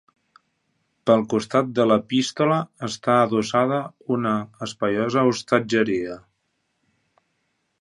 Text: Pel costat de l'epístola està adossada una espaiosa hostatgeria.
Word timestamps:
Pel 1.09 1.25
costat 1.33 1.67
de 1.79 1.85
l'epístola 1.89 2.57
està 2.87 3.17
adossada 3.27 3.79
una 4.17 4.33
espaiosa 4.69 5.25
hostatgeria. 5.35 6.17